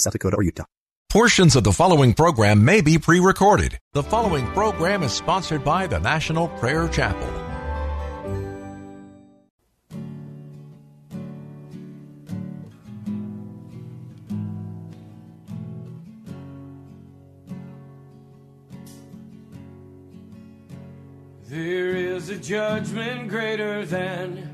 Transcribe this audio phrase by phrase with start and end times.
[0.00, 0.64] South Dakota or Utah.
[1.10, 3.78] Portions of the following program may be pre recorded.
[3.92, 7.44] The following program is sponsored by the National Prayer Chapel.
[21.48, 24.53] There is a judgment greater than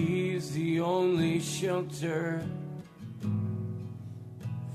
[0.00, 2.42] He's the only shelter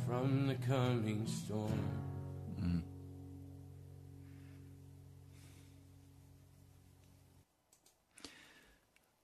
[0.05, 1.89] from the coming storm.
[2.59, 2.79] Hmm.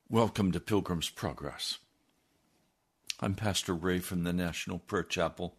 [0.09, 1.77] Welcome to Pilgrim's Progress.
[3.19, 5.55] I'm Pastor Ray from the National Prayer Chapel.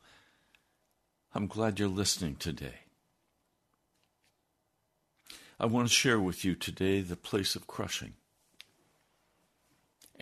[1.36, 2.80] I'm glad you're listening today.
[5.60, 8.14] I want to share with you today the place of crushing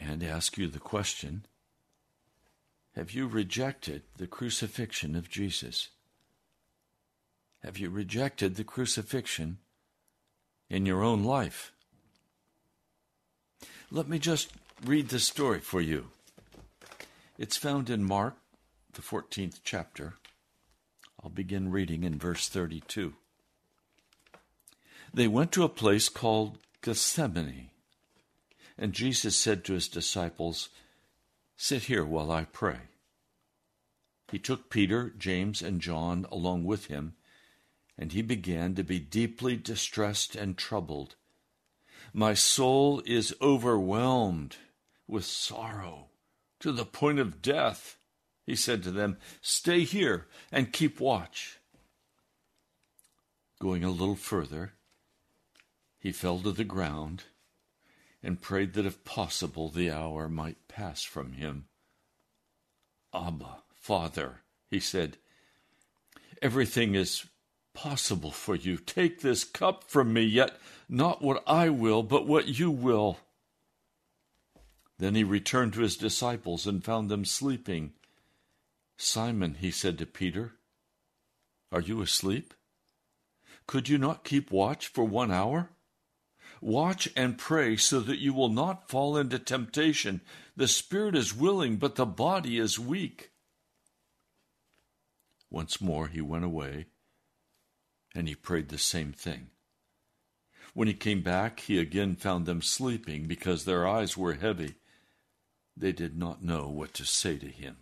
[0.01, 1.45] and ask you the question
[2.97, 5.91] Have you rejected the crucifixion of Jesus?
[7.63, 9.59] Have you rejected the crucifixion
[10.71, 11.73] in your own life?
[13.91, 14.53] Let me just
[14.85, 16.07] read the story for you.
[17.39, 18.37] It's found in Mark,
[18.93, 20.15] the 14th chapter.
[21.23, 23.15] I'll begin reading in verse 32.
[25.13, 27.70] They went to a place called Gethsemane,
[28.81, 30.71] and Jesus said to his disciples,
[31.55, 32.79] Sit here while I pray.
[34.33, 37.13] He took Peter, James, and John along with him,
[37.99, 41.17] and he began to be deeply distressed and troubled.
[42.15, 44.57] My soul is overwhelmed
[45.07, 46.07] with sorrow
[46.61, 47.99] to the point of death.
[48.47, 51.59] He said to them, Stay here and keep watch.
[53.61, 54.73] Going a little further,
[55.99, 57.25] he fell to the ground
[58.23, 61.67] and prayed that if possible the hour might pass from him.
[63.15, 64.41] Abba, Father,
[64.71, 65.17] he said,
[66.43, 67.27] everything is
[67.75, 68.77] possible for you.
[68.77, 70.59] Take this cup from me, yet
[70.89, 73.19] not what I will, but what you will.
[74.99, 77.93] Then he returned to his disciples and found them sleeping.
[78.97, 80.53] Simon, he said to Peter,
[81.73, 82.53] Are you asleep?
[83.67, 85.71] Could you not keep watch for one hour?
[86.61, 90.21] Watch and pray so that you will not fall into temptation.
[90.57, 93.31] The spirit is willing, but the body is weak.
[95.51, 96.87] Once more he went away
[98.15, 99.49] and he prayed the same thing.
[100.75, 104.75] When he came back, he again found them sleeping because their eyes were heavy.
[105.77, 107.79] They did not know what to say to him.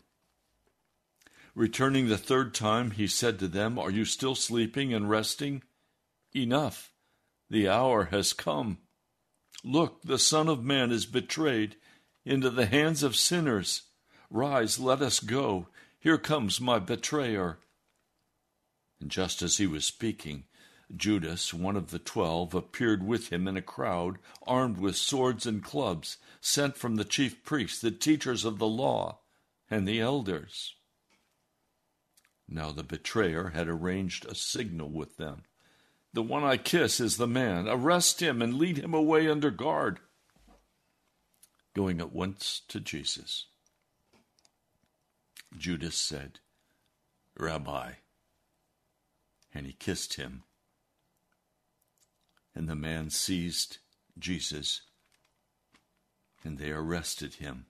[1.54, 5.62] Returning the third time, he said to them, Are you still sleeping and resting?
[6.34, 6.92] Enough.
[7.50, 8.78] The hour has come.
[9.64, 11.76] Look, the Son of Man is betrayed
[12.24, 13.82] into the hands of sinners.
[14.30, 15.68] Rise, let us go.
[15.98, 17.58] Here comes my betrayer.
[19.00, 20.44] And just as he was speaking,
[20.94, 25.62] Judas, one of the twelve, appeared with him in a crowd, armed with swords and
[25.62, 29.20] clubs, sent from the chief priests, the teachers of the law,
[29.70, 30.74] and the elders.
[32.48, 35.42] Now the betrayer had arranged a signal with them.
[36.12, 37.68] The one I kiss is the man.
[37.68, 40.00] Arrest him and lead him away under guard.
[41.74, 43.46] Going at once to Jesus,
[45.56, 46.40] Judas said,
[47.38, 47.92] Rabbi,
[49.54, 50.42] and he kissed him.
[52.54, 53.78] And the man seized
[54.18, 54.80] Jesus,
[56.42, 57.66] and they arrested him.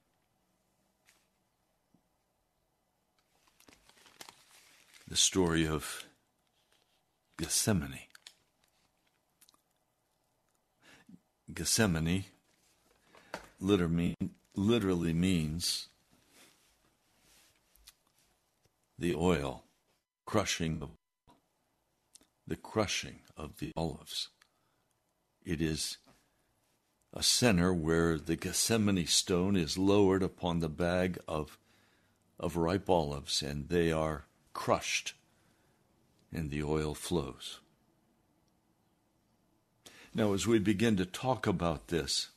[5.06, 6.04] The story of
[7.36, 8.07] Gethsemane.
[11.58, 12.24] Gethsemane
[13.58, 15.88] literally means
[18.96, 19.64] the oil
[20.24, 20.86] crushing the
[22.46, 24.28] the crushing of the olives.
[25.44, 25.96] It is
[27.12, 31.58] a center where the Gethsemane stone is lowered upon the bag of,
[32.38, 35.14] of ripe olives and they are crushed
[36.32, 37.58] and the oil flows.
[40.18, 42.30] Now, as we begin to talk about this,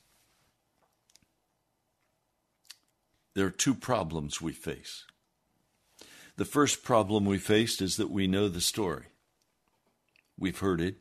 [3.34, 5.06] there are two problems we face.
[6.38, 9.06] The first problem we faced is that we know the story.
[10.38, 10.98] We've heard it,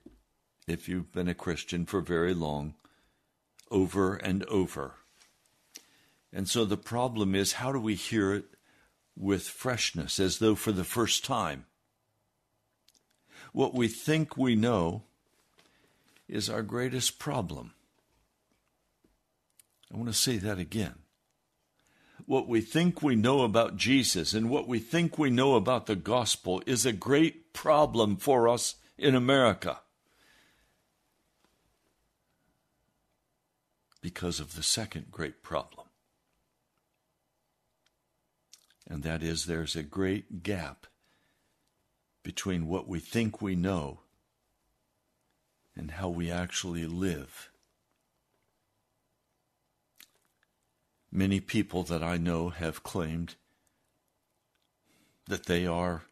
[0.66, 2.76] if you've been a Christian for very long,
[3.70, 4.94] over and over.
[6.32, 8.46] And so the problem is how do we hear it
[9.14, 11.66] with freshness, as though for the first time?
[13.52, 15.02] What we think we know
[16.30, 17.72] is our greatest problem.
[19.92, 20.94] I want to say that again.
[22.24, 25.96] What we think we know about Jesus and what we think we know about the
[25.96, 29.80] gospel is a great problem for us in America?
[34.00, 35.88] Because of the second great problem.
[38.88, 40.86] And that is there's a great gap
[42.22, 44.00] between what we think we know
[45.76, 47.50] and how we actually live.
[51.12, 53.34] Many people that I know have claimed
[55.26, 56.02] that they are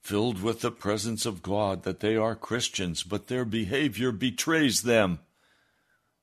[0.00, 5.20] filled with the presence of God, that they are Christians, but their behavior betrays them.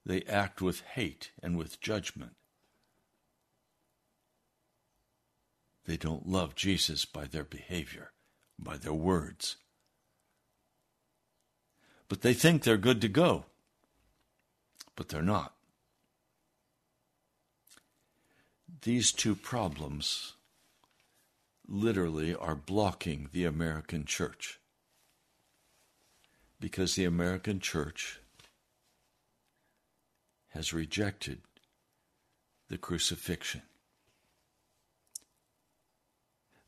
[0.06, 2.36] They act with hate and with judgment.
[5.86, 8.12] They don't love Jesus by their behavior,
[8.60, 9.58] by their words.
[12.09, 13.45] But they think they're good to go,
[14.95, 15.53] but they're not.
[18.81, 20.33] These two problems
[21.67, 24.59] literally are blocking the American church
[26.59, 28.19] because the American church
[30.49, 31.41] has rejected
[32.69, 33.61] the crucifixion.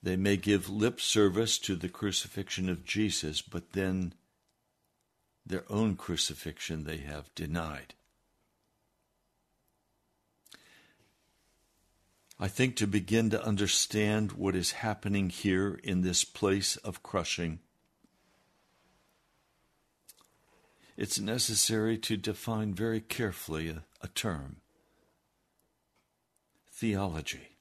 [0.01, 4.13] They may give lip service to the crucifixion of Jesus, but then
[5.50, 7.96] their own crucifixion they have denied.
[12.39, 17.60] I think to begin to understand what is happening here in this place of crushing,
[20.96, 24.58] it's necessary to define very carefully a, a term
[26.72, 27.58] theology.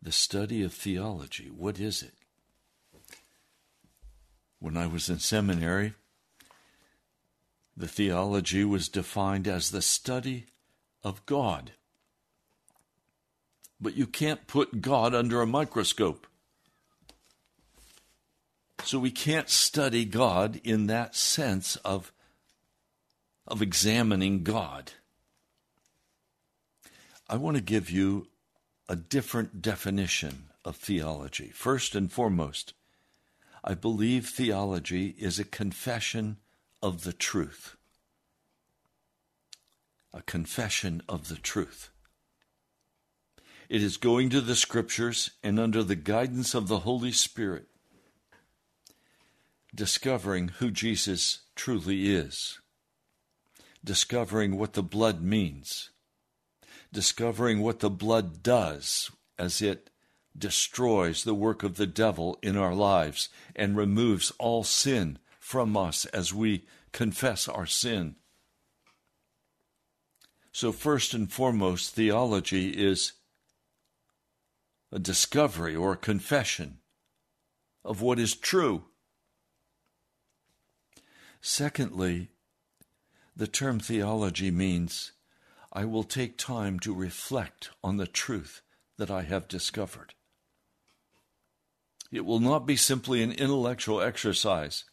[0.00, 1.50] The study of theology.
[1.50, 2.14] What is it?
[4.64, 5.92] When I was in seminary,
[7.76, 10.46] the theology was defined as the study
[11.02, 11.72] of God.
[13.78, 16.26] But you can't put God under a microscope.
[18.84, 22.10] So we can't study God in that sense of,
[23.46, 24.92] of examining God.
[27.28, 28.28] I want to give you
[28.88, 31.50] a different definition of theology.
[31.50, 32.72] First and foremost,
[33.64, 36.36] I believe theology is a confession
[36.82, 37.76] of the truth
[40.14, 41.90] a confession of the truth.
[43.68, 47.66] It is going to the scriptures and under the guidance of the Holy Spirit,
[49.74, 52.60] discovering who Jesus truly is,
[53.82, 55.90] discovering what the blood means,
[56.92, 59.90] discovering what the blood does as it
[60.36, 66.04] destroys the work of the devil in our lives and removes all sin from us
[66.06, 68.16] as we confess our sin
[70.54, 73.14] so, first and foremost, theology is
[74.92, 76.78] a discovery or a confession
[77.84, 78.84] of what is true.
[81.40, 82.30] Secondly,
[83.34, 85.10] the term theology means
[85.72, 88.62] I will take time to reflect on the truth
[88.96, 90.14] that I have discovered.
[92.14, 94.84] It will not be simply an intellectual exercise,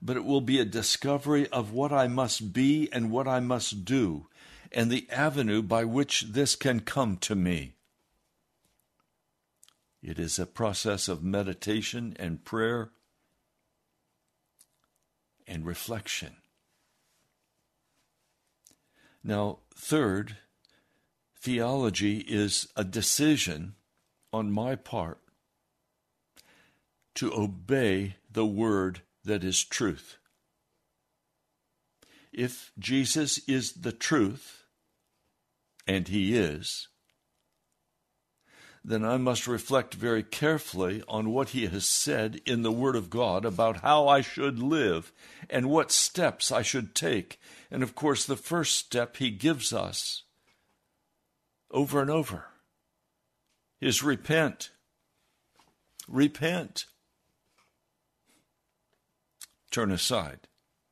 [0.00, 3.84] but it will be a discovery of what I must be and what I must
[3.84, 4.28] do
[4.72, 7.74] and the avenue by which this can come to me.
[10.02, 12.92] It is a process of meditation and prayer
[15.46, 16.36] and reflection.
[19.22, 20.38] Now, third,
[21.38, 23.74] theology is a decision
[24.32, 25.21] on my part
[27.16, 30.16] to obey the word that is truth.
[32.32, 34.64] If Jesus is the truth,
[35.86, 36.88] and He is,
[38.84, 43.10] then I must reflect very carefully on what He has said in the Word of
[43.10, 45.12] God about how I should live
[45.48, 47.38] and what steps I should take.
[47.70, 50.22] And of course, the first step He gives us
[51.70, 52.46] over and over
[53.80, 54.70] is repent.
[56.08, 56.86] Repent.
[59.72, 60.46] Turn aside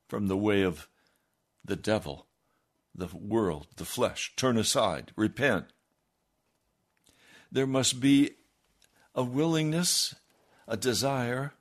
[0.09, 0.89] from the way of
[1.65, 2.27] the devil
[2.95, 4.33] the world, the flesh.
[4.37, 5.67] Turn aside, repent.
[7.51, 8.33] There must be
[9.15, 10.15] a willingness,
[10.69, 11.55] a desire,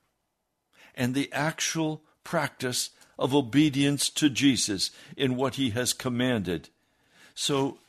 [0.95, 6.69] and the actual practice of obedience to Jesus in what he has commanded.
[7.33, 7.79] So,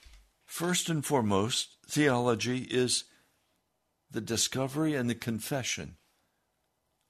[0.45, 3.05] first and foremost, theology is
[4.11, 5.97] the discovery and the confession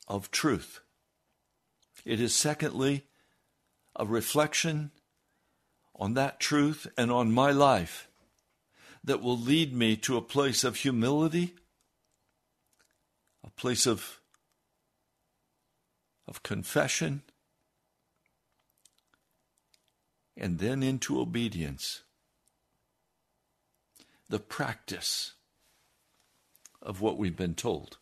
[0.09, 0.81] of truth.
[2.05, 3.05] It is, secondly,
[3.97, 4.91] a reflection
[5.95, 8.09] on that truth and on my life
[9.05, 11.55] that will lead me to a place of humility,
[13.45, 14.21] a place of
[16.27, 17.23] of confession,
[20.37, 22.03] and then into obedience.
[24.29, 25.33] The practice
[26.81, 27.99] of what we've been told.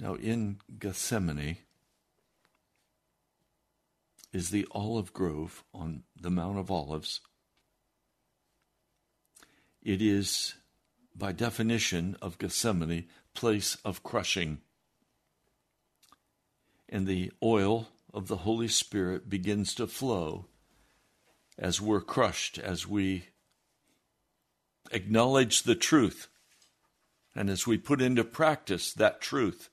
[0.00, 1.56] Now, in Gethsemane
[4.32, 7.20] is the olive grove on the Mount of Olives.
[9.82, 10.54] It is,
[11.16, 14.60] by definition of Gethsemane, place of crushing.
[16.88, 20.46] And the oil of the Holy Spirit begins to flow
[21.58, 23.24] as we're crushed, as we
[24.92, 26.28] acknowledge the truth,
[27.34, 29.70] and as we put into practice that truth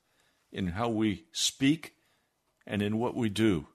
[0.51, 1.95] in how we speak
[2.65, 3.67] and in what we do.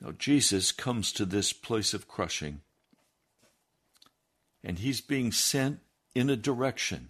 [0.00, 2.60] Now, Jesus comes to this place of crushing,
[4.62, 5.80] and he's being sent
[6.14, 7.08] in a direction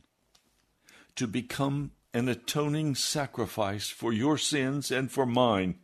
[1.16, 5.74] to become an atoning sacrifice for your sins and for mine.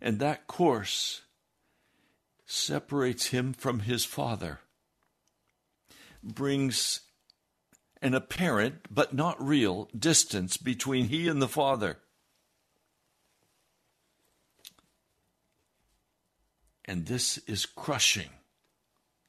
[0.00, 1.22] And that course
[2.44, 4.60] separates him from his Father,
[6.22, 7.00] brings
[8.02, 11.98] an apparent but not real distance between he and the Father.
[16.84, 18.30] And this is crushing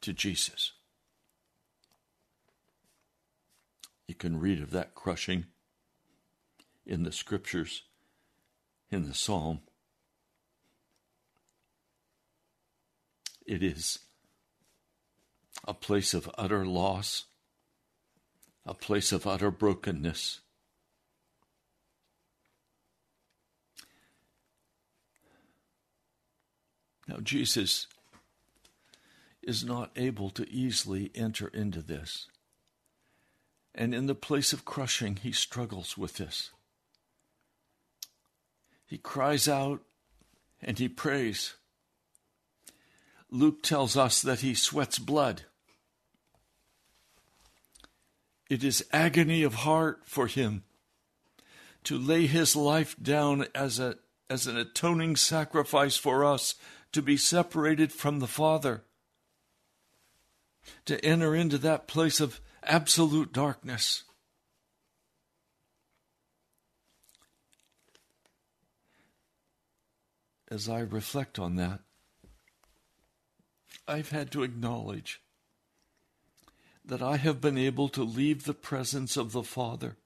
[0.01, 0.73] to Jesus.
[4.07, 5.45] You can read of that crushing
[6.85, 7.83] in the scriptures,
[8.89, 9.59] in the psalm.
[13.45, 13.99] It is
[15.67, 17.25] a place of utter loss,
[18.67, 20.41] a place of utter brokenness.
[27.07, 27.87] Now, Jesus
[29.41, 32.27] is not able to easily enter into this.
[33.73, 36.51] And in the place of crushing, he struggles with this.
[38.85, 39.81] He cries out
[40.61, 41.53] and he prays.
[43.31, 45.43] Luke tells us that he sweats blood.
[48.49, 50.63] It is agony of heart for him
[51.83, 53.95] to lay his life down as, a,
[54.29, 56.55] as an atoning sacrifice for us,
[56.91, 58.83] to be separated from the Father,
[60.85, 64.03] to enter into that place of absolute darkness.
[70.49, 71.81] As I reflect on that,
[73.87, 75.21] I've had to acknowledge
[76.87, 79.97] that I have been able to leave the presence of the Father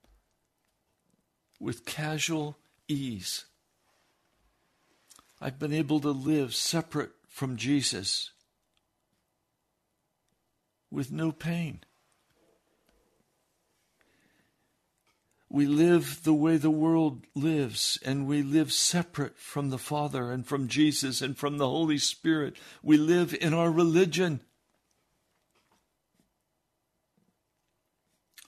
[1.60, 3.46] with casual ease.
[5.40, 8.32] I've been able to live separate from Jesus
[10.90, 11.82] with no pain.
[15.50, 20.48] We live the way the world lives, and we live separate from the Father and
[20.48, 22.56] from Jesus and from the Holy Spirit.
[22.82, 24.42] We live in our religion.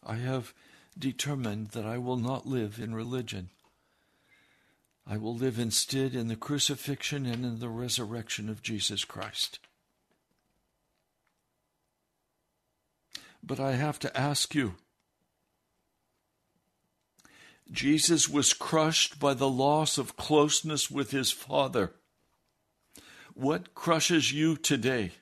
[0.05, 0.53] I have
[0.97, 3.49] determined that I will not live in religion.
[5.05, 9.59] I will live instead in the crucifixion and in the resurrection of Jesus Christ.
[13.43, 14.75] But I have to ask you
[17.71, 21.93] Jesus was crushed by the loss of closeness with his Father.
[23.33, 25.13] What crushes you today?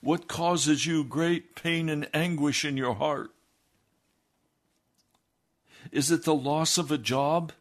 [0.00, 3.30] What causes you great pain and anguish in your heart?
[5.90, 7.52] Is it the loss of a job?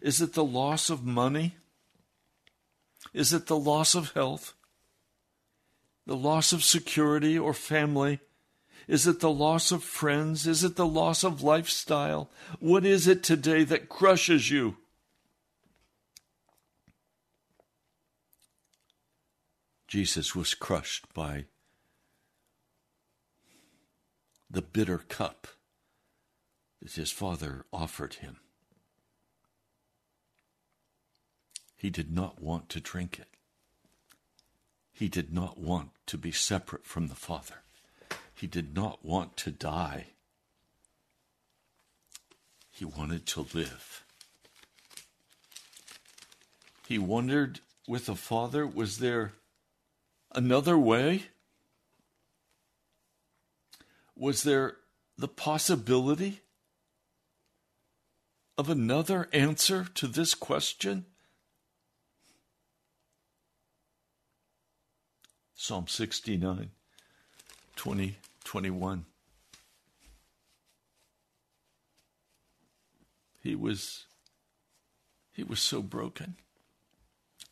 [0.00, 1.56] Is it the loss of money?
[3.14, 4.54] Is it the loss of health?
[6.06, 8.20] The loss of security or family?
[8.86, 10.46] Is it the loss of friends?
[10.46, 12.30] Is it the loss of lifestyle?
[12.60, 14.76] What is it today that crushes you?
[19.86, 21.44] Jesus was crushed by
[24.50, 25.46] the bitter cup
[26.82, 28.38] that his father offered him.
[31.76, 33.28] He did not want to drink it.
[34.92, 37.56] He did not want to be separate from the Father.
[38.34, 40.06] He did not want to die.
[42.70, 44.04] He wanted to live.
[46.88, 49.32] He wondered with the Father, was there
[50.36, 51.24] another way?
[54.14, 54.76] Was there
[55.18, 56.40] the possibility
[58.56, 61.06] of another answer to this question?
[65.54, 66.70] Psalm 69,
[67.74, 69.06] 20, 21.
[73.42, 74.06] He was
[75.32, 76.36] he was so broken.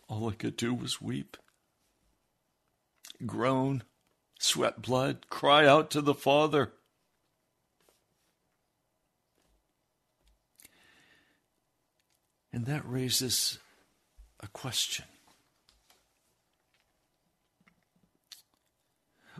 [0.09, 1.37] All I could do was weep,
[3.27, 3.83] groan,
[4.39, 6.73] sweat blood, cry out to the Father.
[12.53, 13.59] And that raises
[14.41, 15.07] a question.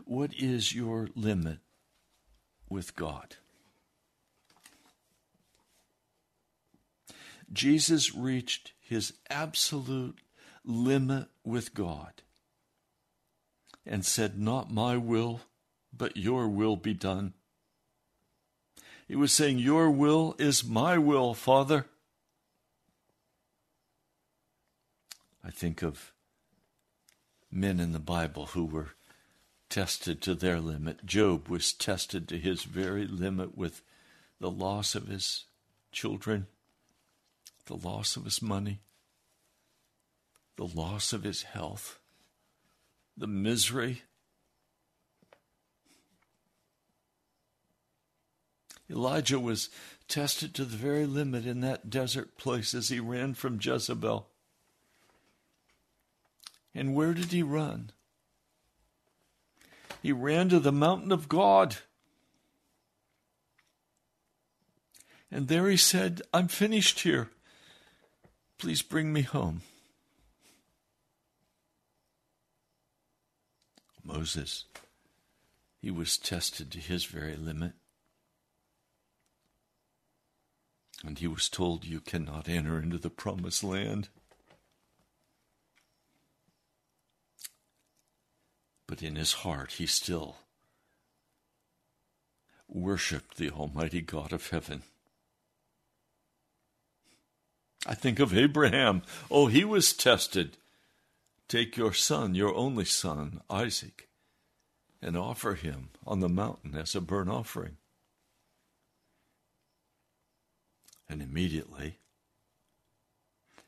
[0.03, 1.59] What is your limit
[2.69, 3.37] with God?
[7.51, 10.19] Jesus reached his absolute
[10.65, 12.21] limit with God
[13.85, 15.41] and said, Not my will,
[15.95, 17.33] but your will be done.
[19.07, 21.85] He was saying, Your will is my will, Father.
[25.43, 26.11] I think of
[27.51, 28.89] men in the Bible who were
[29.69, 31.05] tested to their limit.
[31.05, 33.81] Job was tested to his very limit with
[34.39, 35.45] the loss of his
[35.91, 36.47] children,
[37.67, 38.79] the loss of his money,
[40.55, 41.99] the loss of his health,
[43.17, 44.01] the misery.
[48.89, 49.69] Elijah was
[50.07, 54.27] tested to the very limit in that desert place as he ran from Jezebel.
[56.73, 57.91] And where did he run?
[60.03, 61.77] He ran to the mountain of God.
[65.31, 67.29] And there he said, I'm finished here.
[68.59, 69.61] Please bring me home.
[74.05, 74.65] Moses,
[75.81, 77.73] he was tested to his very limit.
[81.03, 84.09] And he was told, You cannot enter into the promised land.
[88.87, 90.37] But in his heart, he still
[92.67, 94.83] worshiped the Almighty God of heaven.
[97.85, 99.03] I think of Abraham.
[99.29, 100.57] Oh, he was tested.
[101.47, 104.09] Take your son, your only son, Isaac,
[105.01, 107.77] and offer him on the mountain as a burnt offering.
[111.07, 111.99] And immediately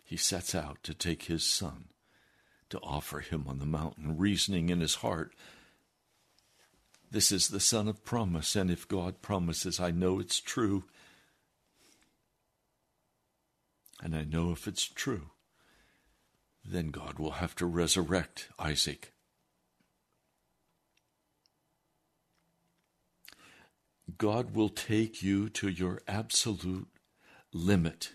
[0.03, 1.89] he sets out to take his son
[2.69, 5.33] to offer him on the mountain, reasoning in his heart,
[7.09, 10.83] This is the son of promise, and if God promises, I know it's true.
[14.01, 15.29] And I know if it's true,
[16.67, 19.13] then God will have to resurrect Isaac.
[24.17, 26.87] God will take you to your absolute
[27.53, 28.13] limit.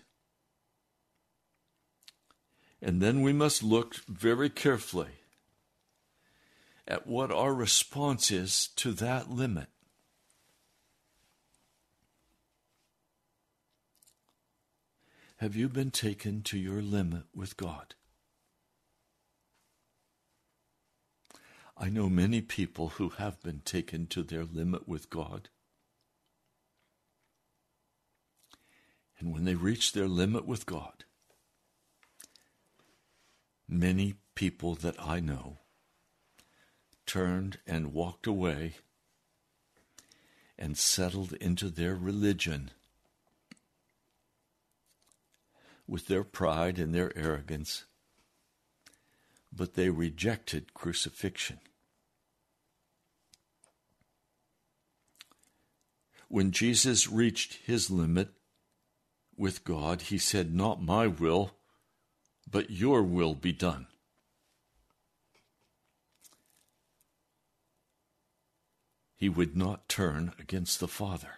[2.81, 5.21] And then we must look very carefully
[6.87, 9.67] at what our response is to that limit.
[15.37, 17.95] Have you been taken to your limit with God?
[21.83, 25.49] I know many people who have been taken to their limit with God.
[29.19, 31.03] And when they reach their limit with God,
[33.67, 35.57] Many people that I know
[37.07, 38.75] turned and walked away
[40.59, 42.69] and settled into their religion
[45.87, 47.85] with their pride and their arrogance,
[49.51, 51.59] but they rejected crucifixion.
[56.33, 58.29] When Jesus reached his limit
[59.37, 61.51] with God, he said, Not my will
[62.49, 63.85] but your will be done.
[69.15, 71.35] He would not turn against the Father.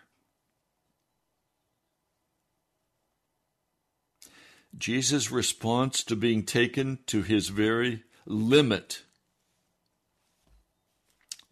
[4.77, 9.03] Jesus' response to being taken to his very limit,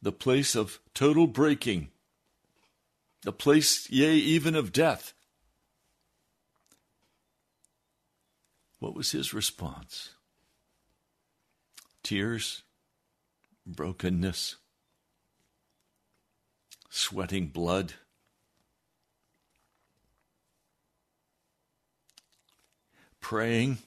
[0.01, 1.89] the place of total breaking,
[3.23, 5.13] the place, yea, even of death,
[8.83, 10.09] What was his response?
[12.03, 12.63] Tears,
[13.65, 14.57] brokenness,
[16.89, 17.93] sweating blood.
[23.21, 23.77] Praying,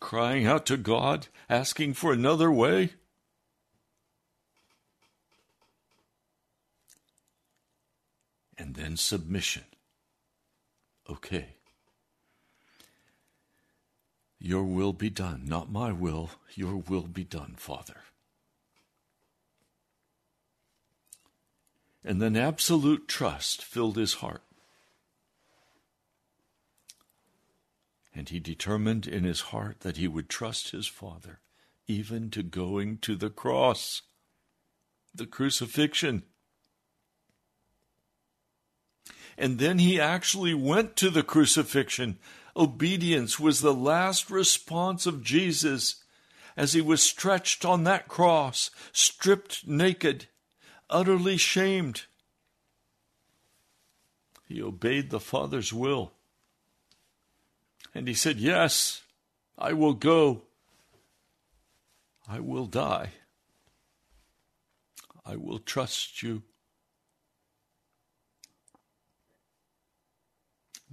[0.00, 2.94] crying out to God, asking for another way.
[8.58, 9.64] and then submission.
[11.08, 11.56] Okay.
[14.38, 18.02] Your will be done, not my will, your will be done, Father.
[22.04, 24.42] And then absolute trust filled his heart.
[28.14, 31.40] And he determined in his heart that he would trust his Father,
[31.86, 34.02] even to going to the cross,
[35.14, 36.24] the crucifixion.
[39.36, 42.18] And then he actually went to the crucifixion.
[42.56, 46.04] Obedience was the last response of Jesus
[46.56, 50.26] as he was stretched on that cross, stripped naked,
[50.88, 52.02] utterly shamed.
[54.46, 56.12] He obeyed the Father's will.
[57.94, 59.02] And he said, Yes,
[59.58, 60.42] I will go.
[62.28, 63.10] I will die.
[65.26, 66.42] I will trust you.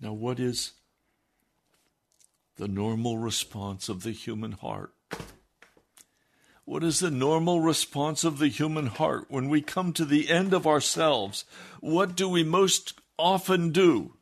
[0.02, 0.72] Now, what is
[2.58, 4.94] the normal response of the human heart?
[6.66, 10.54] What is the normal response of the human heart when we come to the end
[10.54, 11.46] of ourselves?
[11.82, 14.14] What do we most often do?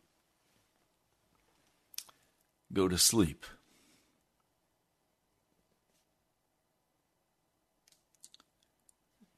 [2.73, 3.45] Go to sleep.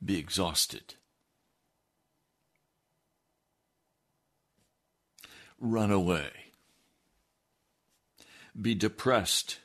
[0.03, 0.95] Be exhausted.
[5.61, 6.31] Run away.
[8.59, 9.59] Be depressed.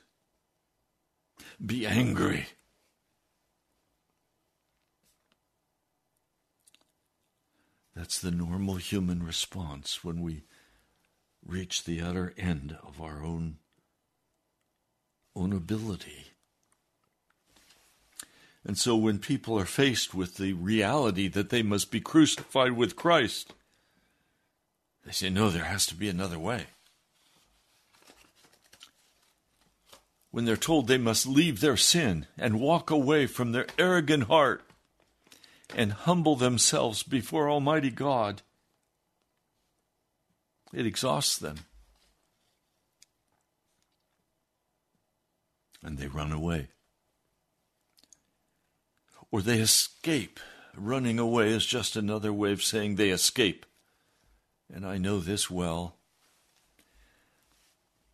[1.63, 2.47] Be angry
[7.97, 10.43] That's the normal human response when we
[11.43, 13.57] reach the utter end of our own,
[15.35, 16.27] own ability.
[18.63, 22.95] And so when people are faced with the reality that they must be crucified with
[22.95, 23.53] Christ,
[25.07, 26.65] they say, no, there has to be another way.
[30.31, 34.63] When they're told they must leave their sin and walk away from their arrogant heart
[35.73, 38.41] and humble themselves before Almighty God,
[40.73, 41.59] it exhausts them.
[45.81, 46.67] And they run away.
[49.31, 50.41] Or they escape.
[50.75, 53.65] Running away is just another way of saying they escape.
[54.73, 55.95] And I know this well.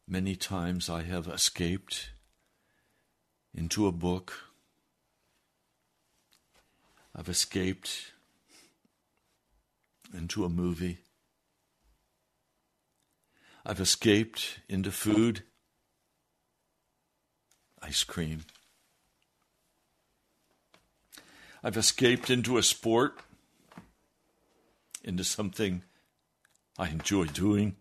[0.07, 2.11] Many times I have escaped
[3.53, 4.33] into a book
[7.15, 8.11] I've escaped
[10.13, 10.97] into a movie.
[13.63, 15.43] I've escaped into food,
[17.83, 18.45] ice cream.
[21.63, 23.19] I've escaped into a sport,
[25.03, 25.83] into something
[26.77, 27.75] I enjoy doing.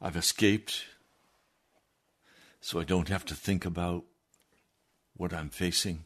[0.00, 0.84] I've escaped
[2.60, 4.04] so I don't have to think about
[5.16, 6.04] what I'm facing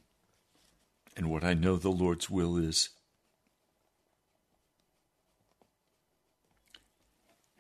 [1.17, 2.91] and what I know the Lord's will is.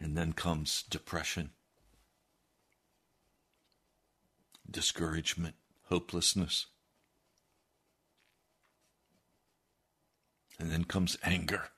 [0.00, 1.50] And then comes depression,
[4.70, 5.54] discouragement,
[5.88, 6.66] hopelessness.
[10.58, 11.70] And then comes anger.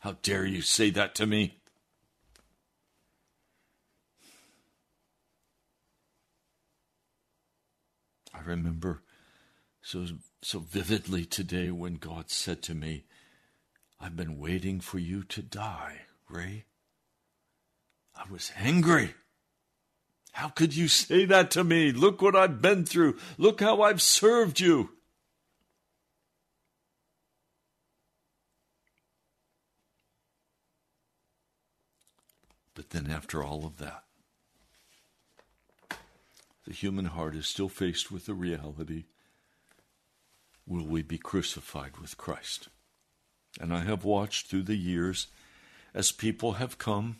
[0.00, 1.60] How dare you say that to me?
[8.32, 9.02] I remember
[9.82, 10.06] so
[10.42, 13.04] so vividly today when God said to me,
[14.00, 16.64] I've been waiting for you to die, Ray.
[18.14, 19.14] I was angry.
[20.32, 21.92] How could you say that to me?
[21.92, 23.18] Look what I've been through.
[23.36, 24.90] Look how I've served you.
[32.90, 34.04] Then, after all of that,
[36.66, 39.04] the human heart is still faced with the reality
[40.66, 42.68] will we be crucified with Christ?
[43.60, 45.26] And I have watched through the years
[45.92, 47.18] as people have come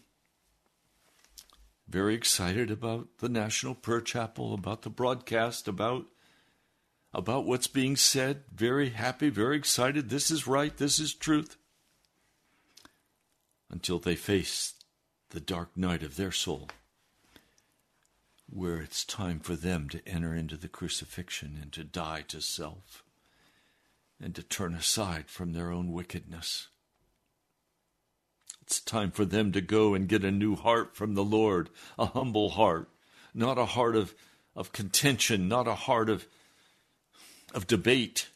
[1.88, 6.06] very excited about the National Prayer Chapel, about the broadcast, about
[7.12, 10.08] about what's being said, very happy, very excited.
[10.08, 11.56] This is right, this is truth.
[13.68, 14.74] Until they face
[15.30, 16.68] the dark night of their soul
[18.52, 23.04] where it's time for them to enter into the crucifixion and to die to self
[24.20, 26.68] and to turn aside from their own wickedness.
[28.62, 32.06] It's time for them to go and get a new heart from the Lord, a
[32.06, 32.88] humble heart,
[33.32, 34.14] not a heart of,
[34.56, 36.26] of contention, not a heart of,
[37.54, 38.28] of debate.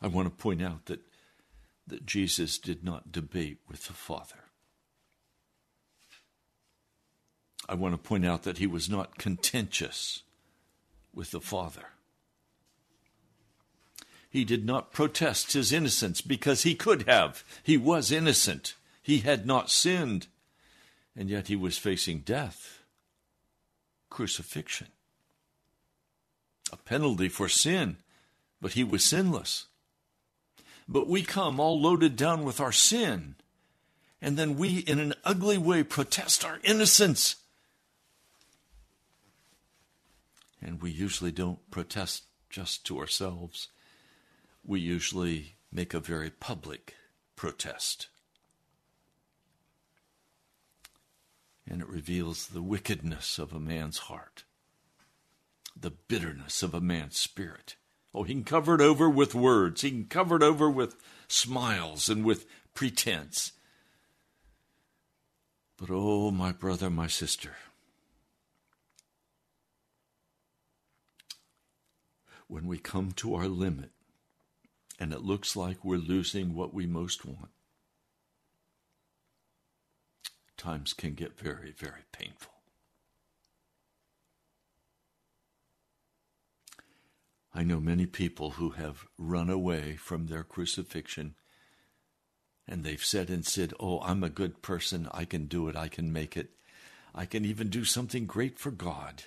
[0.00, 1.00] I want to point out that,
[1.88, 4.44] that Jesus did not debate with the Father.
[7.68, 10.22] I want to point out that he was not contentious
[11.14, 11.84] with the Father.
[14.30, 17.44] He did not protest his innocence because he could have.
[17.62, 18.74] He was innocent.
[19.02, 20.26] He had not sinned.
[21.16, 22.82] And yet he was facing death,
[24.08, 24.88] crucifixion,
[26.72, 27.96] a penalty for sin,
[28.60, 29.66] but he was sinless.
[30.88, 33.34] But we come all loaded down with our sin,
[34.22, 37.36] and then we, in an ugly way, protest our innocence.
[40.62, 43.68] And we usually don't protest just to ourselves
[44.68, 46.94] we usually make a very public
[47.36, 48.08] protest.
[51.66, 54.44] And it reveals the wickedness of a man's heart,
[55.74, 57.76] the bitterness of a man's spirit.
[58.14, 60.96] Oh, he can cover it over with words, he can cover it over with
[61.28, 63.52] smiles and with pretense.
[65.76, 67.54] But oh, my brother, my sister,
[72.48, 73.90] when we come to our limit,
[74.98, 77.50] and it looks like we're losing what we most want.
[80.56, 82.57] Times can get very, very painful.
[87.58, 91.34] I know many people who have run away from their crucifixion
[92.68, 95.08] and they've said and said, Oh, I'm a good person.
[95.10, 95.74] I can do it.
[95.74, 96.50] I can make it.
[97.12, 99.24] I can even do something great for God.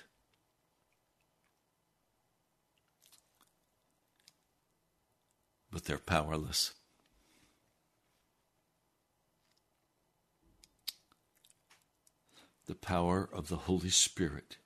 [5.70, 6.74] but they're powerless.
[12.66, 14.58] The power of the Holy Spirit.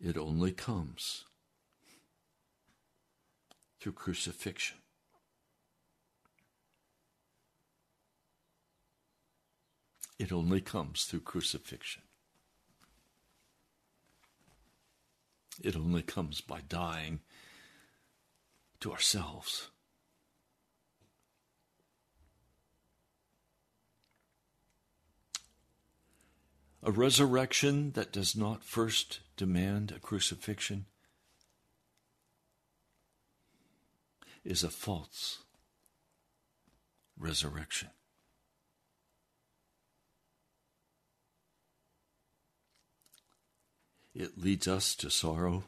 [0.00, 1.24] It only comes
[3.78, 4.78] through crucifixion.
[10.18, 12.02] It only comes through crucifixion.
[15.62, 17.20] It only comes by dying
[18.80, 19.68] to ourselves.
[26.82, 30.86] A resurrection that does not first demand a crucifixion
[34.44, 35.40] is a false
[37.18, 37.90] resurrection.
[44.14, 45.64] It leads us to sorrow.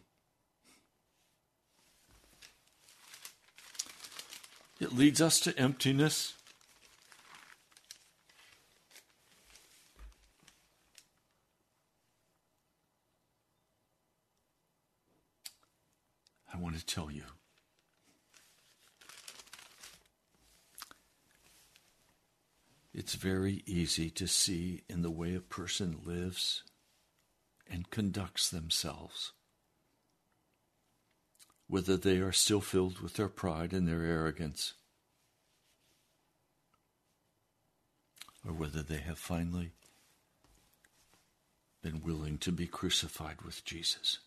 [4.81, 6.35] It leads us to emptiness.
[16.53, 17.25] I want to tell you.
[22.95, 26.63] It's very easy to see in the way a person lives
[27.71, 29.33] and conducts themselves.
[31.69, 34.75] Whether they are still filled with their pride and their arrogance,
[38.47, 39.71] or whether they have finally
[41.81, 44.19] been willing to be crucified with Jesus.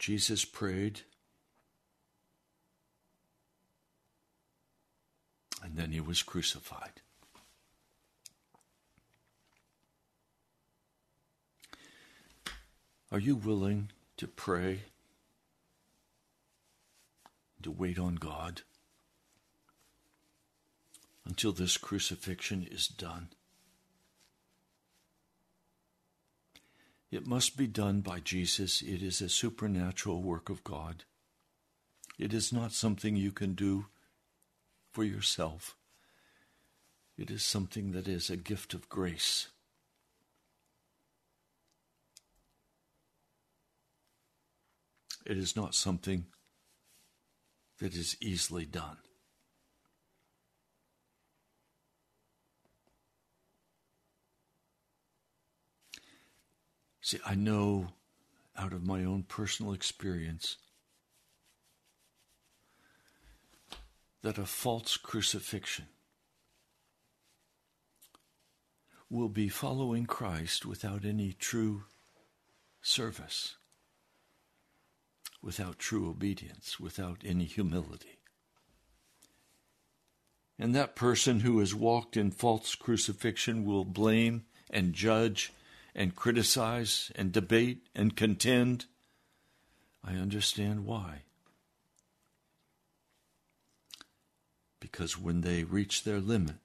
[0.00, 1.02] Jesus prayed
[5.62, 7.02] and then he was crucified.
[13.12, 14.80] Are you willing to pray,
[17.62, 18.62] to wait on God
[21.26, 23.28] until this crucifixion is done?
[27.10, 28.82] It must be done by Jesus.
[28.82, 31.04] It is a supernatural work of God.
[32.18, 33.86] It is not something you can do
[34.92, 35.76] for yourself.
[37.18, 39.48] It is something that is a gift of grace.
[45.26, 46.26] It is not something
[47.78, 48.98] that is easily done.
[57.10, 57.88] See, I know
[58.56, 60.58] out of my own personal experience
[64.22, 65.86] that a false crucifixion
[69.10, 71.82] will be following Christ without any true
[72.80, 73.56] service,
[75.42, 78.20] without true obedience, without any humility.
[80.60, 85.52] And that person who has walked in false crucifixion will blame and judge
[85.94, 88.86] and criticize and debate and contend.
[90.04, 91.22] I understand why.
[94.80, 96.56] Because when they reach their limit,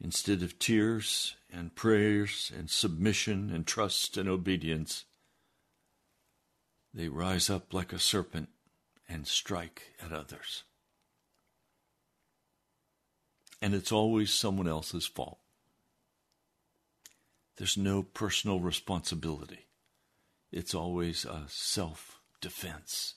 [0.00, 5.04] instead of tears and prayers and submission and trust and obedience,
[6.92, 8.48] they rise up like a serpent
[9.08, 10.64] and strike at others.
[13.66, 15.40] And it's always someone else's fault.
[17.56, 19.66] There's no personal responsibility.
[20.52, 23.14] It's always a self defense.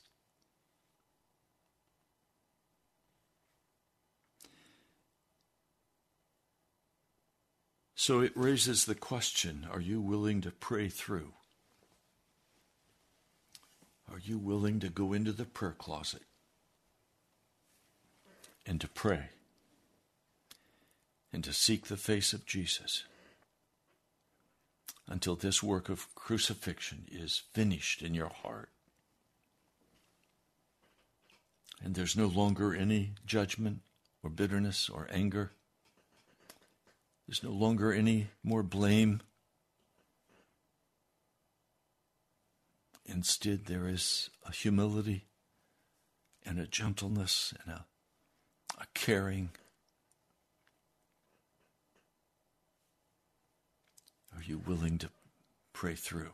[7.94, 11.34] So it raises the question are you willing to pray through?
[14.12, 16.24] Are you willing to go into the prayer closet
[18.66, 19.30] and to pray
[21.32, 23.04] and to seek the face of Jesus
[25.08, 28.70] until this work of crucifixion is finished in your heart?
[31.82, 33.80] And there's no longer any judgment
[34.22, 35.52] or bitterness or anger.
[37.28, 39.22] There's no longer any more blame
[43.12, 45.26] Instead, there is a humility
[46.46, 47.86] and a gentleness and a,
[48.80, 49.50] a caring.
[54.50, 55.10] You willing to
[55.72, 56.34] pray through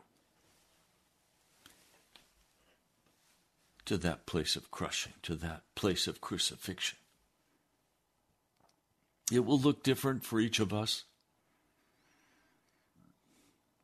[3.86, 6.98] to that place of crushing, to that place of crucifixion?
[9.32, 11.04] It will look different for each of us,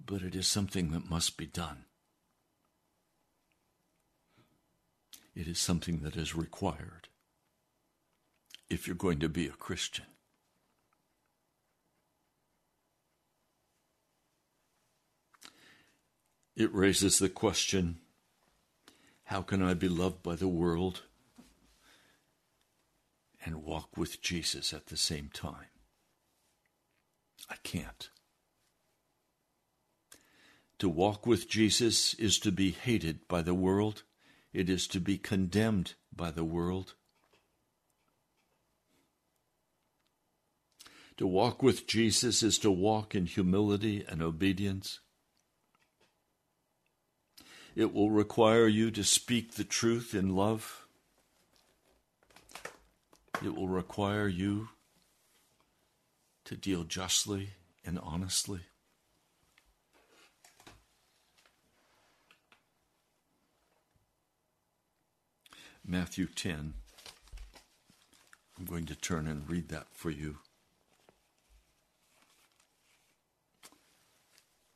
[0.03, 1.85] but it is something that must be done.
[5.35, 7.07] It is something that is required
[8.69, 10.05] if you're going to be a Christian.
[16.55, 17.99] It raises the question
[19.25, 21.03] how can I be loved by the world
[23.45, 25.67] and walk with Jesus at the same time?
[27.49, 28.09] I can't.
[30.79, 34.03] To walk with Jesus is to be hated by the world
[34.53, 36.95] it is to be condemned by the world.
[41.17, 44.99] To walk with Jesus is to walk in humility and obedience.
[47.75, 50.85] It will require you to speak the truth in love.
[53.43, 54.69] It will require you
[56.45, 57.51] to deal justly
[57.85, 58.61] and honestly.
[65.85, 66.73] Matthew 10.
[68.59, 70.37] I'm going to turn and read that for you.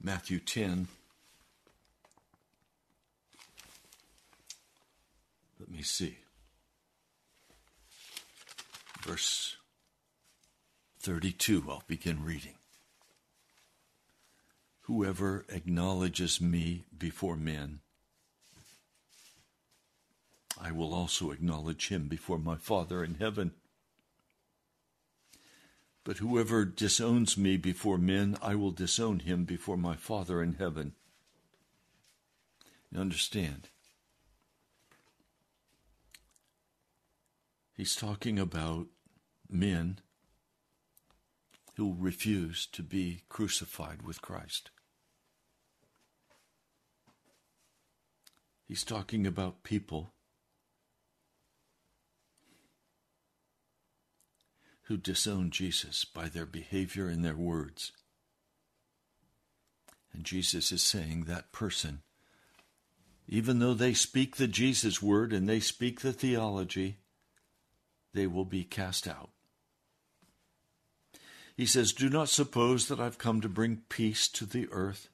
[0.01, 0.87] Matthew 10.
[5.67, 6.17] Let me see.
[9.01, 9.57] Verse
[10.99, 12.55] 32, I'll begin reading.
[14.81, 17.79] Whoever acknowledges me before men,
[20.61, 23.51] I will also acknowledge him before my Father in heaven.
[26.03, 30.93] But whoever disowns me before men, I will disown him before my Father in heaven.
[32.91, 33.69] You understand?
[37.75, 38.87] He's talking about
[39.49, 39.99] men
[41.75, 44.71] who refuse to be crucified with Christ.
[48.65, 50.13] He's talking about people
[54.83, 57.91] who disown Jesus by their behavior and their words.
[60.13, 62.03] And Jesus is saying that person,
[63.27, 66.99] even though they speak the Jesus word and they speak the theology,
[68.15, 69.29] they will be cast out.
[71.55, 75.09] He says, Do not suppose that I've come to bring peace to the earth.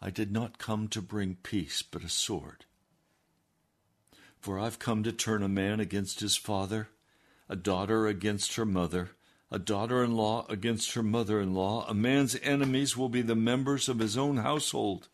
[0.00, 2.64] I did not come to bring peace, but a sword.
[4.40, 6.88] For I've come to turn a man against his father
[7.48, 9.10] a daughter against her mother,
[9.50, 11.86] a daughter in law against her mother in law.
[11.88, 15.08] A man's enemies will be the members of his own household.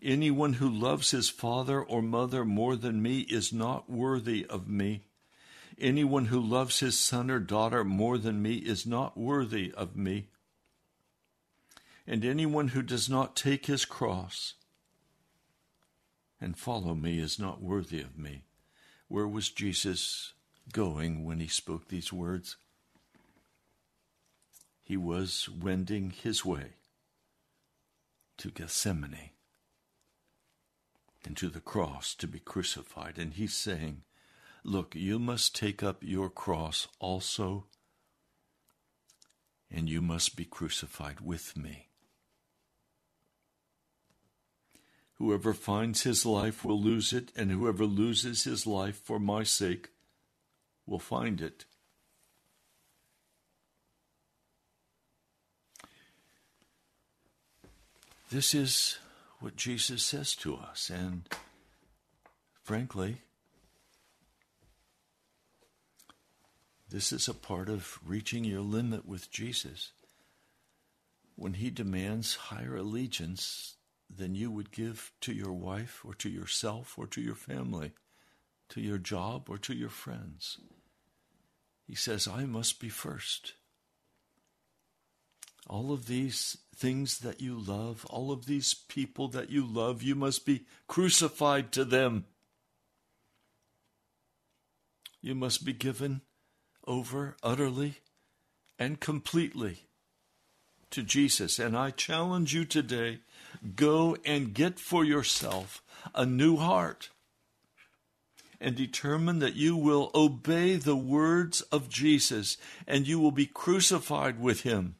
[0.00, 5.02] Anyone who loves his father or mother more than me is not worthy of me.
[5.82, 10.28] Anyone who loves his son or daughter more than me is not worthy of me.
[12.06, 14.54] And anyone who does not take his cross
[16.40, 18.44] and follow me is not worthy of me.
[19.08, 20.32] Where was Jesus
[20.70, 22.56] going when he spoke these words.
[24.82, 26.74] He was wending his way
[28.38, 29.30] to Gethsemane.
[31.24, 33.16] and to the cross to be crucified.
[33.16, 34.02] And he's saying,
[34.64, 37.66] Look, you must take up your cross also,
[39.70, 41.88] and you must be crucified with me.
[45.14, 49.90] Whoever finds his life will lose it, and whoever loses his life for my sake
[50.86, 51.64] will find it.
[58.30, 58.98] This is
[59.40, 61.28] what Jesus says to us, and
[62.62, 63.22] frankly,
[66.92, 69.92] this is a part of reaching your limit with Jesus.
[71.36, 73.76] When he demands higher allegiance
[74.14, 77.92] than you would give to your wife or to yourself or to your family,
[78.68, 80.58] to your job or to your friends.
[81.86, 83.54] He says, I must be first.
[85.66, 90.14] All of these things that you love, all of these people that you love, you
[90.14, 92.26] must be crucified to them.
[95.22, 96.20] You must be given
[96.86, 97.98] over utterly
[98.78, 99.80] and completely
[100.90, 101.58] to Jesus.
[101.58, 103.20] And I challenge you today
[103.76, 105.82] go and get for yourself
[106.14, 107.10] a new heart
[108.60, 112.56] and determine that you will obey the words of Jesus
[112.86, 114.94] and you will be crucified with him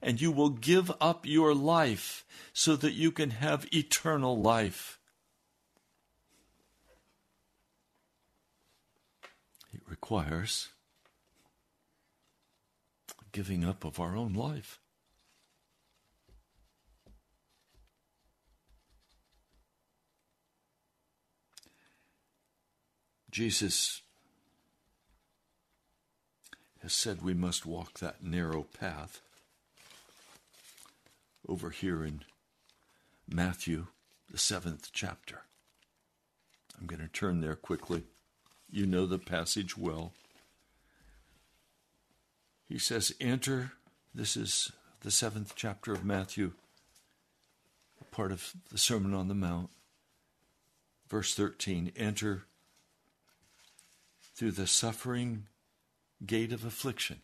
[0.00, 4.98] and you will give up your life so that you can have eternal life.
[9.72, 10.68] It requires
[13.32, 14.80] giving up of our own life.
[23.30, 24.02] Jesus
[26.82, 29.20] has said we must walk that narrow path
[31.48, 32.22] over here in
[33.28, 33.86] Matthew,
[34.30, 35.42] the seventh chapter.
[36.78, 38.04] I'm going to turn there quickly.
[38.70, 40.12] You know the passage well.
[42.70, 43.72] He says, Enter,
[44.14, 46.52] this is the seventh chapter of Matthew,
[48.12, 49.70] part of the Sermon on the Mount.
[51.08, 52.44] Verse 13 Enter
[54.36, 55.48] through the suffering
[56.24, 57.22] gate of affliction.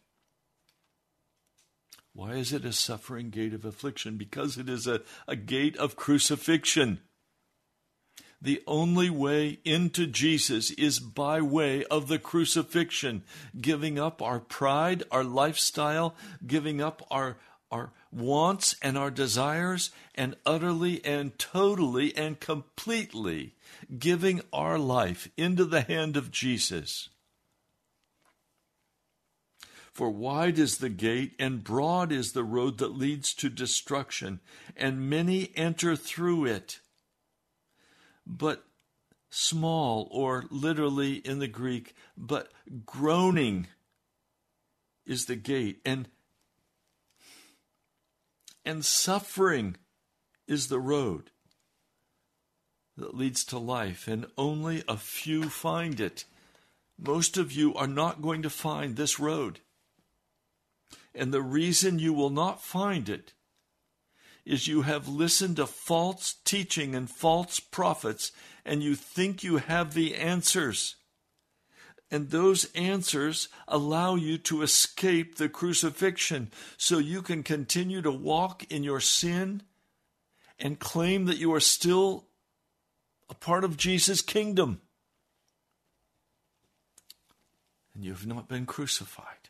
[2.13, 4.17] Why is it a suffering gate of affliction?
[4.17, 6.99] Because it is a, a gate of crucifixion.
[8.41, 13.23] The only way into Jesus is by way of the crucifixion,
[13.61, 16.15] giving up our pride, our lifestyle,
[16.47, 17.39] giving up our,
[17.71, 23.55] our wants and our desires, and utterly and totally and completely
[23.99, 27.09] giving our life into the hand of Jesus.
[29.93, 34.41] For wide is the gate and broad is the road that leads to destruction,
[34.77, 36.81] and many enter through it.
[38.27, 38.65] But
[39.31, 42.53] small, or literally in the Greek, but
[42.85, 43.69] groaning
[45.05, 46.09] is the gate, and
[48.65, 49.77] and suffering
[50.49, 51.31] is the road
[52.97, 56.25] that leads to life, and only a few find it.
[56.99, 59.61] Most of you are not going to find this road.
[61.15, 63.35] And the reason you will not find it
[64.47, 68.31] is you have listened to false teaching and false prophets,
[68.65, 70.95] and you think you have the answers.
[72.11, 78.65] And those answers allow you to escape the crucifixion so you can continue to walk
[78.71, 79.63] in your sin
[80.59, 82.29] and claim that you are still
[83.29, 84.81] a part of Jesus' kingdom.
[87.95, 89.46] And you have not been crucified.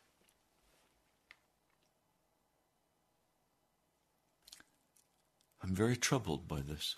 [5.66, 6.94] I'm very troubled by this.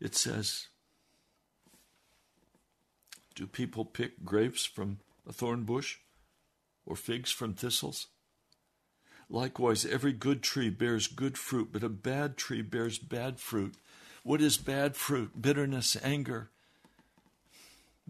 [0.00, 0.66] It says,
[3.36, 4.98] Do people pick grapes from
[5.28, 5.98] a thorn bush
[6.84, 8.08] or figs from thistles?
[9.28, 13.76] Likewise, every good tree bears good fruit, but a bad tree bears bad fruit.
[14.24, 15.40] What is bad fruit?
[15.40, 16.50] Bitterness, anger,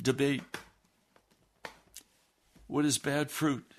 [0.01, 0.43] debate.
[2.67, 3.71] What is bad fruit?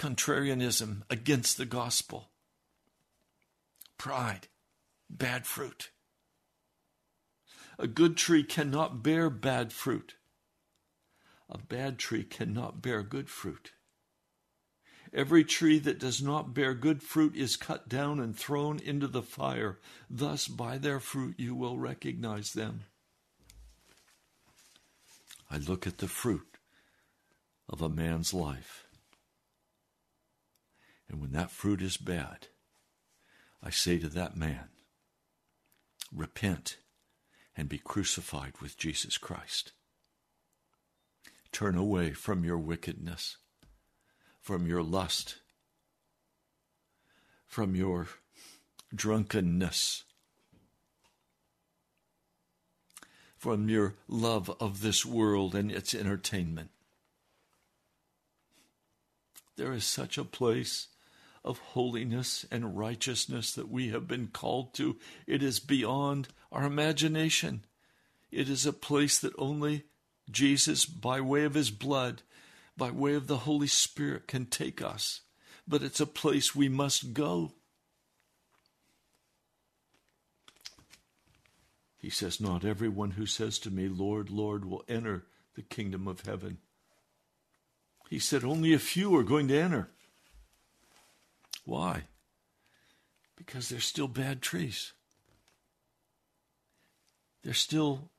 [0.00, 2.30] Contrarianism against the gospel,
[3.98, 4.48] pride,
[5.10, 5.90] bad fruit.
[7.78, 10.14] A good tree cannot bear bad fruit.
[11.50, 13.72] A bad tree cannot bear good fruit.
[15.12, 19.22] Every tree that does not bear good fruit is cut down and thrown into the
[19.22, 19.80] fire.
[20.08, 22.84] Thus, by their fruit, you will recognize them.
[25.50, 26.56] I look at the fruit
[27.68, 28.86] of a man's life.
[31.10, 32.46] And when that fruit is bad,
[33.62, 34.68] I say to that man,
[36.14, 36.76] repent
[37.56, 39.72] and be crucified with Jesus Christ.
[41.50, 43.38] Turn away from your wickedness,
[44.40, 45.38] from your lust,
[47.44, 48.06] from your
[48.94, 50.04] drunkenness,
[53.36, 56.70] from your love of this world and its entertainment.
[59.56, 60.86] There is such a place
[61.44, 64.96] of holiness and righteousness that we have been called to.
[65.26, 67.64] It is beyond our imagination.
[68.30, 69.84] It is a place that only
[70.30, 72.22] Jesus, by way of his blood,
[72.76, 75.22] by way of the Holy Spirit, can take us.
[75.66, 77.52] But it's a place we must go.
[81.98, 86.22] He says, Not everyone who says to me, Lord, Lord, will enter the kingdom of
[86.22, 86.58] heaven.
[88.08, 89.90] He said, Only a few are going to enter.
[91.70, 92.02] Why?
[93.36, 94.92] Because they're still bad trees.
[97.44, 98.10] They're still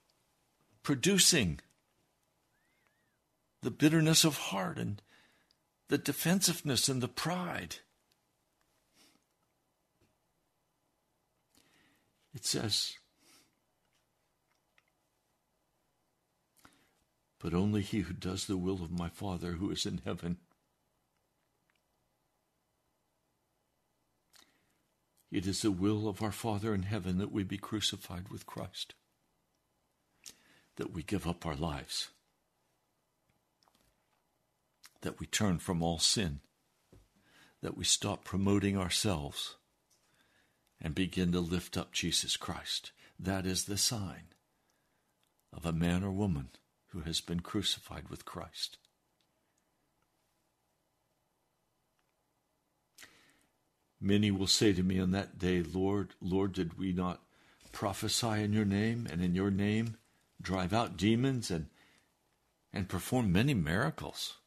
[0.83, 1.59] producing
[3.61, 5.01] the bitterness of heart and
[5.89, 7.75] the defensiveness and the pride.
[12.33, 12.93] It says,
[17.37, 20.37] but only he who does the will of my Father who is in heaven.
[25.31, 28.95] It is the will of our Father in heaven that we be crucified with Christ,
[30.75, 32.09] that we give up our lives,
[35.01, 36.41] that we turn from all sin,
[37.61, 39.55] that we stop promoting ourselves
[40.81, 42.91] and begin to lift up Jesus Christ.
[43.17, 44.33] That is the sign
[45.53, 46.49] of a man or woman
[46.87, 48.77] who has been crucified with Christ.
[54.03, 57.21] Many will say to me on that day, Lord, Lord, did we not
[57.71, 59.97] prophesy in your name and in your name
[60.41, 61.67] drive out demons and,
[62.73, 64.37] and perform many miracles?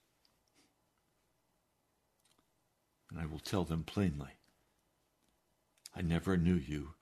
[3.08, 4.30] And I will tell them plainly,
[5.94, 6.94] I never knew you.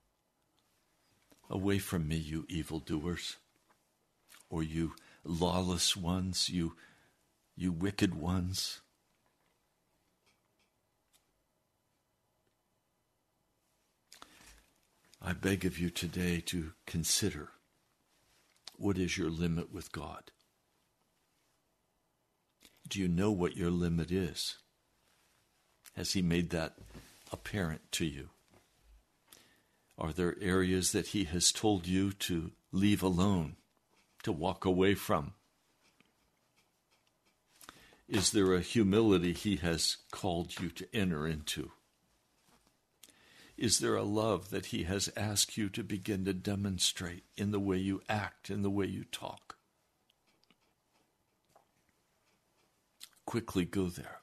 [1.48, 3.36] Away from me, you evildoers,
[4.50, 4.92] or you
[5.24, 6.76] lawless ones, you,
[7.56, 8.81] you wicked ones.
[15.24, 17.50] I beg of you today to consider
[18.76, 20.32] what is your limit with God?
[22.88, 24.56] Do you know what your limit is?
[25.94, 26.74] Has He made that
[27.30, 28.30] apparent to you?
[29.96, 33.54] Are there areas that He has told you to leave alone,
[34.24, 35.34] to walk away from?
[38.08, 41.70] Is there a humility He has called you to enter into?
[43.62, 47.60] Is there a love that He has asked you to begin to demonstrate in the
[47.60, 49.54] way you act, in the way you talk?
[53.24, 54.18] Quickly go there.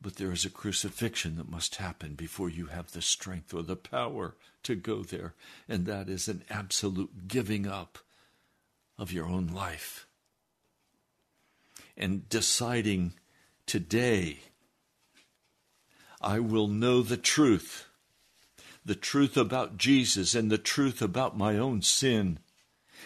[0.00, 3.74] But there is a crucifixion that must happen before you have the strength or the
[3.74, 5.34] power to go there,
[5.68, 7.98] and that is an absolute giving up
[8.96, 10.06] of your own life
[11.96, 13.14] and deciding
[13.66, 14.42] today
[16.26, 17.86] I will know the truth,
[18.84, 22.40] the truth about Jesus and the truth about my own sin.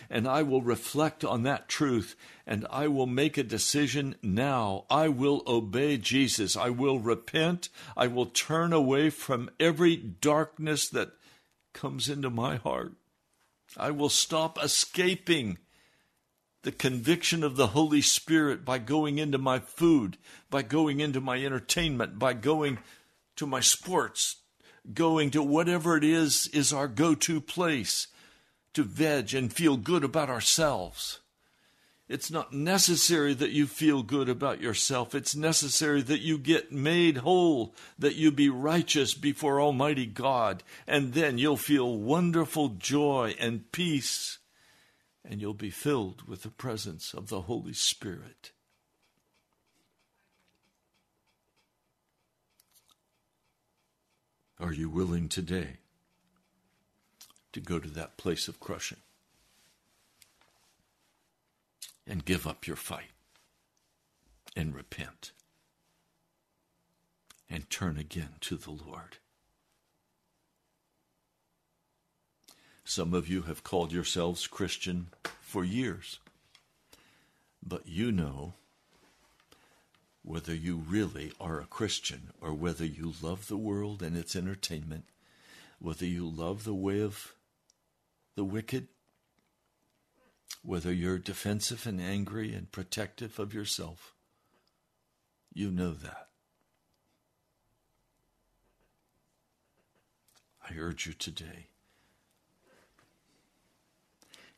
[0.09, 2.17] And I will reflect on that truth
[2.47, 4.87] and I will make a decision now.
[4.89, 6.57] I will obey Jesus.
[6.57, 7.69] I will repent.
[7.95, 11.11] I will turn away from every darkness that
[11.75, 12.95] comes into my heart.
[13.77, 15.59] I will stop escaping
[16.63, 20.17] the conviction of the Holy Spirit by going into my food,
[20.49, 22.79] by going into my entertainment, by going
[23.41, 24.37] to my sports,
[24.93, 28.07] going to whatever it is is our go to place
[28.75, 31.21] to veg and feel good about ourselves.
[32.07, 35.15] It's not necessary that you feel good about yourself.
[35.15, 41.15] It's necessary that you get made whole, that you be righteous before Almighty God, and
[41.15, 44.37] then you'll feel wonderful joy and peace,
[45.25, 48.53] and you'll be filled with the presence of the Holy Spirit.
[54.61, 55.79] Are you willing today
[57.55, 58.99] to go to that place of crushing
[62.07, 63.13] and give up your fight
[64.55, 65.33] and repent
[67.49, 69.17] and turn again to the Lord?
[72.85, 75.07] Some of you have called yourselves Christian
[75.41, 76.19] for years,
[77.63, 78.53] but you know
[80.23, 85.05] whether you really are a Christian or whether you love the world and its entertainment,
[85.79, 87.35] whether you love the way of
[88.37, 88.89] the wicked,
[90.63, 94.15] whether you're defensive and angry and protective of yourself,
[95.53, 96.29] you know that.
[100.63, 101.67] I urge you today,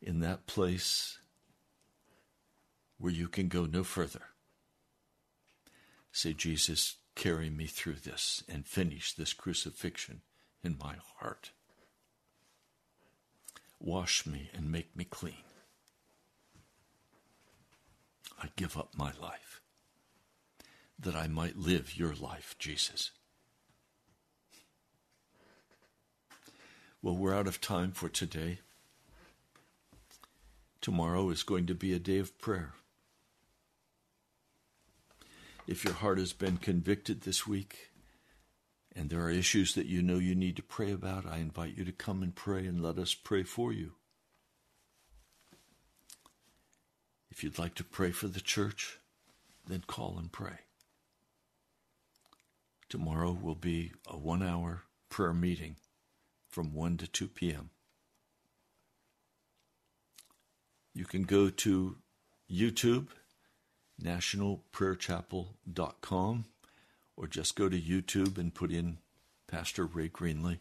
[0.03, 1.19] in that place
[2.99, 4.32] where you can go no further,
[6.13, 10.21] say, Jesus, carry me through this and finish this crucifixion
[10.63, 11.51] in my heart.
[13.81, 15.43] Wash me and make me clean.
[18.41, 19.61] I give up my life
[20.99, 23.11] that I might live your life, Jesus.
[27.03, 28.59] Well, we're out of time for today.
[30.81, 32.75] Tomorrow is going to be a day of prayer.
[35.67, 37.91] If your heart has been convicted this week
[38.95, 41.85] and there are issues that you know you need to pray about, I invite you
[41.85, 43.93] to come and pray and let us pray for you.
[47.31, 48.99] If you'd like to pray for the church,
[49.67, 50.59] then call and pray.
[52.89, 55.77] Tomorrow will be a one hour prayer meeting
[56.49, 57.71] from 1 to 2 p.m.
[60.93, 61.97] You can go to
[62.51, 63.07] YouTube,
[64.01, 66.45] nationalprayerchapel.com,
[67.17, 68.99] or just go to YouTube and put in
[69.49, 70.59] Pastor Ray Greenley.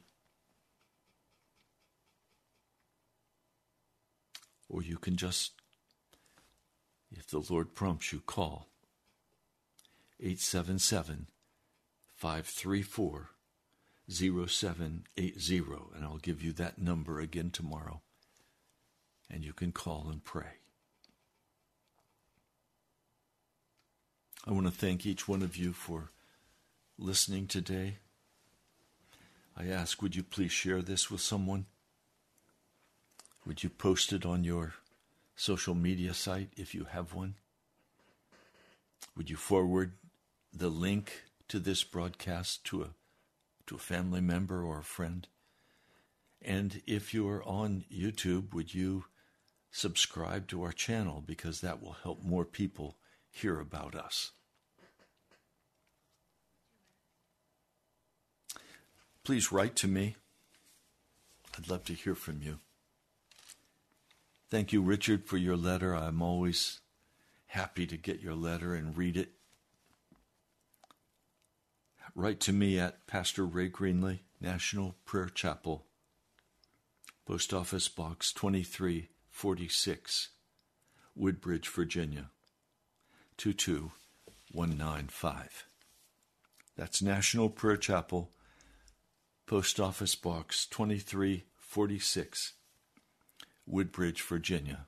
[4.69, 5.51] Or you can just,
[7.11, 8.69] if the Lord prompts you, call
[10.19, 11.27] 877
[12.15, 13.29] 534
[14.09, 15.57] 0780,
[15.95, 18.01] and I'll give you that number again tomorrow,
[19.29, 20.60] and you can call and pray.
[24.47, 26.09] I want to thank each one of you for
[26.97, 27.97] listening today.
[29.55, 31.67] I ask, would you please share this with someone?
[33.45, 34.73] Would you post it on your
[35.35, 37.35] social media site if you have one?
[39.15, 39.91] Would you forward
[40.51, 42.89] the link to this broadcast to a
[43.67, 45.27] to a family member or a friend?
[46.41, 49.05] And if you're on YouTube, would you
[49.69, 52.95] subscribe to our channel because that will help more people
[53.31, 54.31] hear about us?
[59.23, 60.15] Please write to me.
[61.57, 62.59] I'd love to hear from you.
[64.49, 65.95] Thank you, Richard, for your letter.
[65.95, 66.79] I'm always
[67.47, 69.33] happy to get your letter and read it
[72.15, 75.85] write to me at Pastor Ray Greenley, National Prayer Chapel,
[77.25, 80.29] Post Office Box 2346,
[81.15, 82.29] Woodbridge, Virginia
[83.41, 85.65] 22195.
[86.77, 88.29] That's National Prayer Chapel,
[89.47, 92.53] Post Office Box 2346,
[93.65, 94.85] Woodbridge, Virginia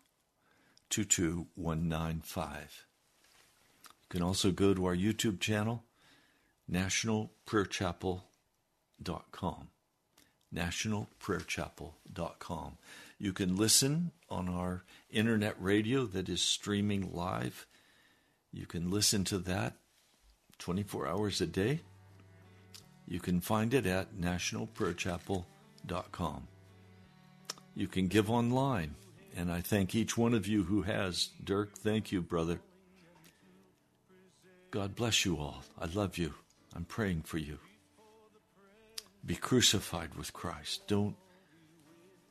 [0.91, 2.85] 22195.
[4.03, 5.85] You can also go to our YouTube channel
[6.71, 9.67] nationalprayerchapel.com.
[10.53, 12.77] Nationalprayerchapel.com.
[13.17, 17.65] You can listen on our internet radio that is streaming live.
[18.53, 19.73] You can listen to that
[20.59, 21.81] 24 hours a day.
[23.07, 26.47] You can find it at nationalprayerchapel.com.
[27.75, 28.93] You can give online,
[29.35, 31.29] and I thank each one of you who has.
[31.43, 32.59] Dirk, thank you, brother.
[34.69, 35.63] God bless you all.
[35.79, 36.35] I love you.
[36.75, 37.57] I'm praying for you.
[39.25, 40.87] Be crucified with Christ.
[40.87, 41.15] Don't,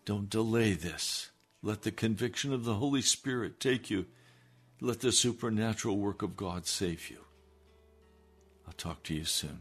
[0.04, 1.30] don't delay this.
[1.62, 4.06] Let the conviction of the Holy Spirit take you.
[4.84, 7.18] Let the supernatural work of God save you.
[8.66, 9.60] I'll talk to you soon.